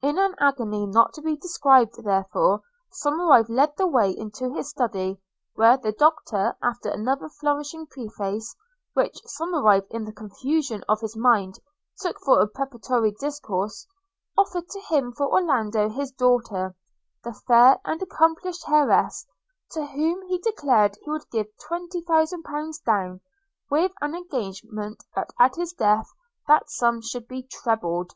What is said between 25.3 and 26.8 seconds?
at at his death that